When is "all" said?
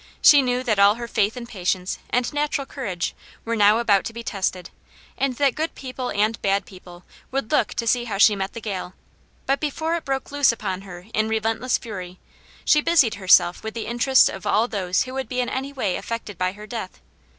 0.79-0.95, 14.47-14.67